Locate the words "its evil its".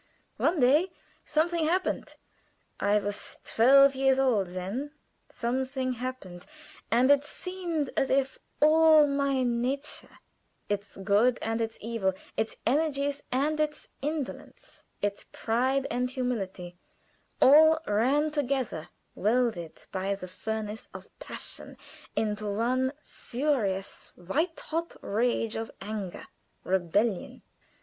11.61-12.55